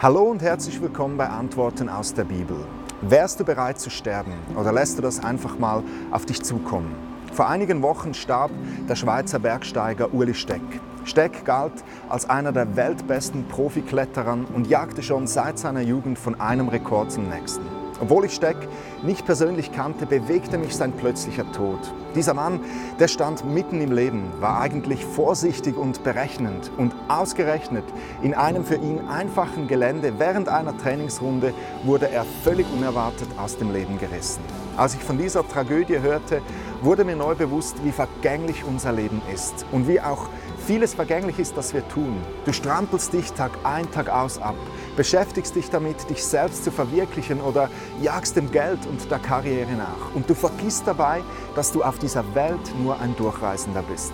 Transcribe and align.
Hallo 0.00 0.22
und 0.22 0.42
herzlich 0.42 0.80
willkommen 0.80 1.16
bei 1.16 1.28
Antworten 1.28 1.88
aus 1.88 2.14
der 2.14 2.22
Bibel. 2.22 2.56
Wärst 3.00 3.40
du 3.40 3.44
bereit 3.44 3.80
zu 3.80 3.90
sterben 3.90 4.32
oder 4.56 4.72
lässt 4.72 4.96
du 4.96 5.02
das 5.02 5.24
einfach 5.24 5.58
mal 5.58 5.82
auf 6.12 6.24
dich 6.24 6.40
zukommen? 6.40 6.94
Vor 7.32 7.48
einigen 7.48 7.82
Wochen 7.82 8.14
starb 8.14 8.52
der 8.88 8.94
Schweizer 8.94 9.40
Bergsteiger 9.40 10.14
Uli 10.14 10.34
Steck. 10.34 10.62
Steck 11.02 11.44
galt 11.44 11.72
als 12.08 12.30
einer 12.30 12.52
der 12.52 12.76
weltbesten 12.76 13.48
Profikletterern 13.48 14.44
und 14.44 14.68
jagte 14.68 15.02
schon 15.02 15.26
seit 15.26 15.58
seiner 15.58 15.82
Jugend 15.82 16.16
von 16.16 16.40
einem 16.40 16.68
Rekord 16.68 17.10
zum 17.10 17.28
nächsten. 17.28 17.77
Obwohl 18.00 18.24
ich 18.24 18.34
Steck 18.34 18.56
nicht 19.02 19.26
persönlich 19.26 19.72
kannte, 19.72 20.06
bewegte 20.06 20.58
mich 20.58 20.76
sein 20.76 20.92
plötzlicher 20.92 21.50
Tod. 21.52 21.78
Dieser 22.14 22.34
Mann, 22.34 22.60
der 23.00 23.08
stand 23.08 23.44
mitten 23.44 23.80
im 23.80 23.92
Leben, 23.92 24.32
war 24.40 24.60
eigentlich 24.60 25.04
vorsichtig 25.04 25.76
und 25.76 26.04
berechnend 26.04 26.70
und 26.76 26.94
ausgerechnet 27.08 27.84
in 28.22 28.34
einem 28.34 28.64
für 28.64 28.76
ihn 28.76 29.00
einfachen 29.08 29.66
Gelände 29.66 30.14
während 30.18 30.48
einer 30.48 30.76
Trainingsrunde 30.76 31.52
wurde 31.84 32.10
er 32.10 32.24
völlig 32.44 32.66
unerwartet 32.72 33.28
aus 33.36 33.56
dem 33.56 33.72
Leben 33.72 33.98
gerissen. 33.98 34.42
Als 34.78 34.94
ich 34.94 35.02
von 35.02 35.18
dieser 35.18 35.46
Tragödie 35.46 35.98
hörte, 35.98 36.40
wurde 36.82 37.04
mir 37.04 37.16
neu 37.16 37.34
bewusst, 37.34 37.74
wie 37.82 37.90
vergänglich 37.90 38.62
unser 38.62 38.92
Leben 38.92 39.20
ist 39.34 39.66
und 39.72 39.88
wie 39.88 40.00
auch 40.00 40.28
vieles 40.68 40.94
vergänglich 40.94 41.40
ist, 41.40 41.56
das 41.56 41.74
wir 41.74 41.86
tun. 41.88 42.16
Du 42.44 42.52
strampelst 42.52 43.12
dich 43.12 43.32
Tag 43.32 43.50
ein, 43.64 43.90
Tag 43.90 44.08
aus 44.08 44.40
ab, 44.40 44.54
beschäftigst 44.96 45.56
dich 45.56 45.68
damit, 45.68 46.08
dich 46.08 46.24
selbst 46.24 46.62
zu 46.62 46.70
verwirklichen 46.70 47.40
oder 47.40 47.70
jagst 48.00 48.36
dem 48.36 48.52
Geld 48.52 48.78
und 48.86 49.10
der 49.10 49.18
Karriere 49.18 49.72
nach. 49.72 50.14
Und 50.14 50.30
du 50.30 50.34
vergisst 50.34 50.86
dabei, 50.86 51.22
dass 51.56 51.72
du 51.72 51.82
auf 51.82 51.98
dieser 51.98 52.22
Welt 52.36 52.72
nur 52.80 53.00
ein 53.00 53.16
Durchreisender 53.16 53.82
bist. 53.82 54.12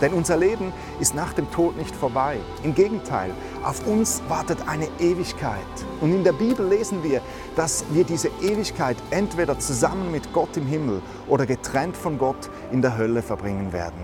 Denn 0.00 0.12
unser 0.12 0.36
Leben 0.36 0.72
ist 0.98 1.14
nach 1.14 1.32
dem 1.32 1.50
Tod 1.50 1.76
nicht 1.76 1.94
vorbei. 1.94 2.36
Im 2.62 2.74
Gegenteil, 2.74 3.30
auf 3.62 3.86
uns 3.86 4.22
wartet 4.28 4.58
eine 4.66 4.88
Ewigkeit. 4.98 5.58
Und 6.00 6.12
in 6.12 6.24
der 6.24 6.32
Bibel 6.32 6.66
lesen 6.66 7.02
wir, 7.02 7.20
dass 7.56 7.84
wir 7.90 8.04
diese 8.04 8.28
Ewigkeit 8.42 8.96
entweder 9.10 9.58
zusammen 9.58 10.10
mit 10.10 10.32
Gott 10.32 10.56
im 10.56 10.66
Himmel 10.66 11.02
oder 11.28 11.46
getrennt 11.46 11.96
von 11.96 12.18
Gott 12.18 12.50
in 12.72 12.82
der 12.82 12.96
Hölle 12.96 13.22
verbringen 13.22 13.72
werden. 13.72 14.02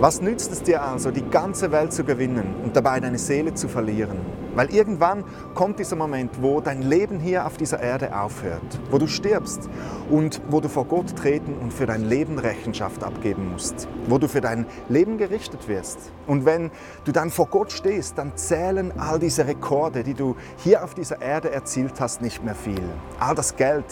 Was 0.00 0.20
nützt 0.20 0.50
es 0.50 0.62
dir 0.62 0.82
also, 0.82 1.10
die 1.10 1.22
ganze 1.22 1.70
Welt 1.70 1.92
zu 1.92 2.04
gewinnen 2.04 2.56
und 2.64 2.74
dabei 2.74 2.98
deine 2.98 3.18
Seele 3.18 3.54
zu 3.54 3.68
verlieren? 3.68 4.43
Weil 4.54 4.72
irgendwann 4.72 5.24
kommt 5.54 5.78
dieser 5.78 5.96
Moment, 5.96 6.30
wo 6.40 6.60
dein 6.60 6.82
Leben 6.82 7.18
hier 7.18 7.46
auf 7.46 7.56
dieser 7.56 7.80
Erde 7.80 8.16
aufhört, 8.16 8.80
wo 8.90 8.98
du 8.98 9.06
stirbst 9.06 9.68
und 10.10 10.40
wo 10.48 10.60
du 10.60 10.68
vor 10.68 10.84
Gott 10.84 11.16
treten 11.16 11.54
und 11.60 11.72
für 11.72 11.86
dein 11.86 12.08
Leben 12.08 12.38
Rechenschaft 12.38 13.02
abgeben 13.02 13.50
musst, 13.52 13.88
wo 14.06 14.18
du 14.18 14.28
für 14.28 14.40
dein 14.40 14.66
Leben 14.88 15.18
gerichtet 15.18 15.66
wirst. 15.68 16.12
Und 16.26 16.44
wenn 16.44 16.70
du 17.04 17.12
dann 17.12 17.30
vor 17.30 17.46
Gott 17.46 17.72
stehst, 17.72 18.18
dann 18.18 18.36
zählen 18.36 18.92
all 18.98 19.18
diese 19.18 19.46
Rekorde, 19.46 20.02
die 20.02 20.14
du 20.14 20.36
hier 20.58 20.84
auf 20.84 20.94
dieser 20.94 21.20
Erde 21.20 21.50
erzielt 21.50 22.00
hast, 22.00 22.22
nicht 22.22 22.44
mehr 22.44 22.54
viel. 22.54 22.82
All 23.18 23.34
das 23.34 23.56
Geld, 23.56 23.84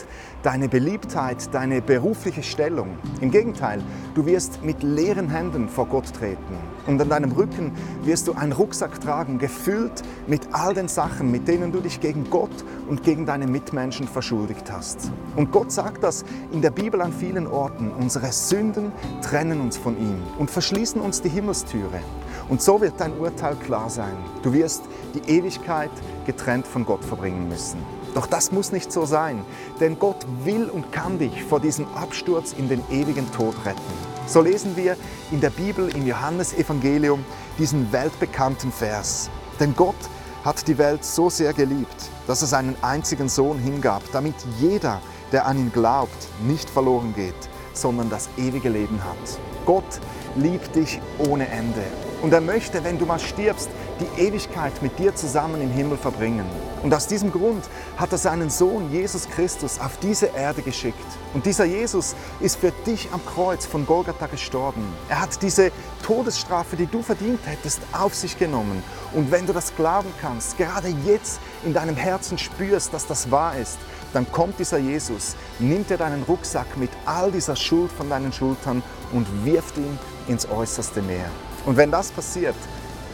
deine 0.42 0.68
Beliebtheit, 0.68 1.52
deine 1.52 1.82
berufliche 1.82 2.42
Stellung. 2.42 2.98
Im 3.20 3.30
Gegenteil, 3.30 3.82
du 4.14 4.26
wirst 4.26 4.62
mit 4.62 4.82
leeren 4.82 5.28
Händen 5.28 5.68
vor 5.68 5.86
Gott 5.86 6.12
treten. 6.12 6.56
Und 6.86 7.00
an 7.00 7.08
deinem 7.08 7.32
Rücken 7.32 7.72
wirst 8.04 8.28
du 8.28 8.32
einen 8.32 8.52
Rucksack 8.52 9.00
tragen, 9.00 9.38
gefüllt 9.38 10.02
mit 10.26 10.51
all 10.52 10.74
den 10.74 10.88
Sachen, 10.88 11.30
mit 11.30 11.48
denen 11.48 11.72
du 11.72 11.80
dich 11.80 12.00
gegen 12.00 12.28
Gott 12.30 12.50
und 12.88 13.02
gegen 13.02 13.26
deine 13.26 13.46
Mitmenschen 13.46 14.06
verschuldigt 14.06 14.70
hast. 14.70 15.10
Und 15.36 15.50
Gott 15.50 15.72
sagt 15.72 16.02
das 16.02 16.24
in 16.52 16.62
der 16.62 16.70
Bibel 16.70 17.00
an 17.00 17.12
vielen 17.12 17.46
Orten. 17.46 17.90
Unsere 17.90 18.32
Sünden 18.32 18.92
trennen 19.22 19.60
uns 19.60 19.76
von 19.76 19.96
ihm 19.98 20.22
und 20.38 20.50
verschließen 20.50 21.00
uns 21.00 21.22
die 21.22 21.28
Himmelstüre. 21.28 22.00
Und 22.48 22.60
so 22.60 22.80
wird 22.80 22.94
dein 22.98 23.18
Urteil 23.18 23.56
klar 23.56 23.88
sein. 23.88 24.14
Du 24.42 24.52
wirst 24.52 24.82
die 25.14 25.30
Ewigkeit 25.30 25.90
getrennt 26.26 26.66
von 26.66 26.84
Gott 26.84 27.04
verbringen 27.04 27.48
müssen. 27.48 27.78
Doch 28.14 28.26
das 28.26 28.52
muss 28.52 28.72
nicht 28.72 28.92
so 28.92 29.06
sein, 29.06 29.42
denn 29.80 29.98
Gott 29.98 30.26
will 30.44 30.68
und 30.68 30.92
kann 30.92 31.18
dich 31.18 31.42
vor 31.44 31.60
diesem 31.60 31.86
Absturz 31.94 32.52
in 32.52 32.68
den 32.68 32.82
ewigen 32.90 33.30
Tod 33.32 33.54
retten. 33.64 33.80
So 34.26 34.42
lesen 34.42 34.76
wir 34.76 34.96
in 35.30 35.40
der 35.40 35.50
Bibel 35.50 35.88
im 35.94 36.06
Johannesevangelium 36.06 37.24
diesen 37.58 37.90
weltbekannten 37.90 38.70
Vers. 38.70 39.30
Denn 39.58 39.74
Gott 39.74 39.96
hat 40.44 40.66
die 40.66 40.78
Welt 40.78 41.04
so 41.04 41.30
sehr 41.30 41.52
geliebt, 41.52 42.10
dass 42.26 42.42
er 42.42 42.48
seinen 42.48 42.76
einzigen 42.82 43.28
Sohn 43.28 43.58
hingab, 43.58 44.02
damit 44.12 44.34
jeder, 44.60 45.00
der 45.30 45.46
an 45.46 45.58
ihn 45.58 45.72
glaubt, 45.72 46.28
nicht 46.46 46.68
verloren 46.68 47.14
geht, 47.14 47.34
sondern 47.72 48.10
das 48.10 48.28
ewige 48.36 48.68
Leben 48.68 49.02
hat. 49.02 49.38
Gott 49.64 50.00
liebt 50.36 50.74
dich 50.74 51.00
ohne 51.18 51.48
Ende. 51.48 51.84
Und 52.22 52.32
er 52.32 52.40
möchte, 52.40 52.84
wenn 52.84 52.98
du 52.98 53.04
mal 53.04 53.18
stirbst, 53.18 53.68
die 53.98 54.22
Ewigkeit 54.22 54.80
mit 54.80 54.96
dir 54.98 55.14
zusammen 55.14 55.60
im 55.60 55.70
Himmel 55.70 55.98
verbringen. 55.98 56.46
Und 56.82 56.94
aus 56.94 57.08
diesem 57.08 57.32
Grund 57.32 57.64
hat 57.96 58.12
er 58.12 58.18
seinen 58.18 58.48
Sohn 58.48 58.92
Jesus 58.92 59.28
Christus 59.28 59.80
auf 59.80 59.98
diese 60.00 60.26
Erde 60.26 60.62
geschickt. 60.62 61.04
Und 61.34 61.46
dieser 61.46 61.64
Jesus 61.64 62.14
ist 62.38 62.60
für 62.60 62.72
dich 62.86 63.08
am 63.12 63.20
Kreuz 63.26 63.66
von 63.66 63.86
Golgatha 63.86 64.26
gestorben. 64.26 64.84
Er 65.08 65.20
hat 65.20 65.42
diese 65.42 65.72
Todesstrafe, 66.04 66.76
die 66.76 66.86
du 66.86 67.02
verdient 67.02 67.40
hättest, 67.44 67.80
auf 67.92 68.14
sich 68.14 68.38
genommen. 68.38 68.84
Und 69.12 69.32
wenn 69.32 69.46
du 69.46 69.52
das 69.52 69.74
glauben 69.74 70.12
kannst, 70.20 70.56
gerade 70.58 70.94
jetzt 71.04 71.40
in 71.64 71.74
deinem 71.74 71.96
Herzen 71.96 72.38
spürst, 72.38 72.94
dass 72.94 73.06
das 73.06 73.32
wahr 73.32 73.56
ist, 73.56 73.78
dann 74.12 74.30
kommt 74.30 74.58
dieser 74.60 74.78
Jesus, 74.78 75.34
nimmt 75.58 75.90
dir 75.90 75.96
deinen 75.96 76.22
Rucksack 76.22 76.76
mit 76.76 76.90
all 77.04 77.32
dieser 77.32 77.56
Schuld 77.56 77.90
von 77.90 78.08
deinen 78.08 78.32
Schultern 78.32 78.82
und 79.12 79.26
wirft 79.44 79.76
ihn 79.76 79.98
ins 80.28 80.48
äußerste 80.48 81.02
Meer. 81.02 81.30
Und 81.66 81.76
wenn 81.76 81.90
das 81.90 82.10
passiert, 82.10 82.56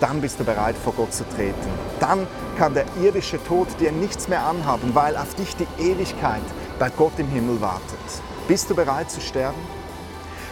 dann 0.00 0.20
bist 0.20 0.38
du 0.38 0.44
bereit, 0.44 0.76
vor 0.76 0.92
Gott 0.94 1.12
zu 1.12 1.24
treten. 1.28 1.68
Dann 2.00 2.26
kann 2.56 2.74
der 2.74 2.84
irdische 3.02 3.42
Tod 3.44 3.68
dir 3.80 3.92
nichts 3.92 4.28
mehr 4.28 4.44
anhaben, 4.44 4.94
weil 4.94 5.16
auf 5.16 5.34
dich 5.34 5.56
die 5.56 5.66
Ewigkeit 5.82 6.42
bei 6.78 6.88
Gott 6.90 7.18
im 7.18 7.28
Himmel 7.28 7.60
wartet. 7.60 7.98
Bist 8.46 8.70
du 8.70 8.74
bereit 8.74 9.10
zu 9.10 9.20
sterben? 9.20 9.58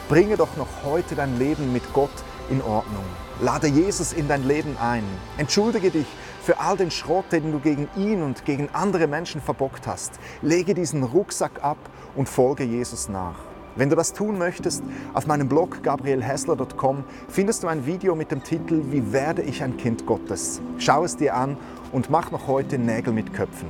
Bringe 0.08 0.36
doch 0.36 0.56
noch 0.56 0.68
heute 0.84 1.14
dein 1.14 1.38
Leben 1.38 1.72
mit 1.72 1.92
Gott 1.92 2.10
in 2.50 2.62
Ordnung. 2.62 3.04
Lade 3.40 3.66
Jesus 3.66 4.12
in 4.12 4.28
dein 4.28 4.46
Leben 4.46 4.76
ein. 4.78 5.04
Entschuldige 5.36 5.90
dich 5.90 6.06
für 6.42 6.58
all 6.60 6.76
den 6.76 6.90
Schrott, 6.90 7.26
den 7.32 7.52
du 7.52 7.58
gegen 7.58 7.88
ihn 7.96 8.22
und 8.22 8.44
gegen 8.44 8.68
andere 8.72 9.06
Menschen 9.06 9.40
verbockt 9.40 9.86
hast. 9.86 10.12
Lege 10.42 10.74
diesen 10.74 11.02
Rucksack 11.02 11.62
ab 11.62 11.78
und 12.14 12.28
folge 12.28 12.64
Jesus 12.64 13.08
nach. 13.08 13.55
Wenn 13.76 13.90
du 13.90 13.96
das 13.96 14.12
tun 14.14 14.38
möchtest, 14.38 14.82
auf 15.12 15.26
meinem 15.26 15.48
Blog 15.48 15.82
gabrielhessler.com 15.82 17.04
findest 17.28 17.62
du 17.62 17.68
ein 17.68 17.84
Video 17.86 18.14
mit 18.14 18.30
dem 18.30 18.42
Titel 18.42 18.82
Wie 18.90 19.12
werde 19.12 19.42
ich 19.42 19.62
ein 19.62 19.76
Kind 19.76 20.06
Gottes? 20.06 20.60
Schau 20.78 21.04
es 21.04 21.16
dir 21.16 21.34
an 21.34 21.56
und 21.92 22.08
mach 22.10 22.30
noch 22.30 22.46
heute 22.46 22.78
Nägel 22.78 23.12
mit 23.12 23.34
Köpfen. 23.34 23.68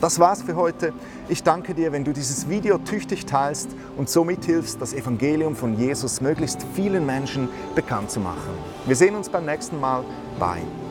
Das 0.00 0.18
war's 0.18 0.42
für 0.42 0.56
heute. 0.56 0.92
Ich 1.28 1.44
danke 1.44 1.72
dir, 1.72 1.92
wenn 1.92 2.04
du 2.04 2.12
dieses 2.12 2.48
Video 2.48 2.78
tüchtig 2.78 3.26
teilst 3.26 3.70
und 3.96 4.10
so 4.10 4.24
mithilfst, 4.24 4.80
das 4.80 4.92
Evangelium 4.92 5.54
von 5.54 5.78
Jesus 5.78 6.20
möglichst 6.20 6.66
vielen 6.74 7.06
Menschen 7.06 7.48
bekannt 7.74 8.10
zu 8.10 8.20
machen. 8.20 8.52
Wir 8.86 8.96
sehen 8.96 9.14
uns 9.14 9.28
beim 9.28 9.46
nächsten 9.46 9.80
Mal. 9.80 10.04
Bye. 10.38 10.83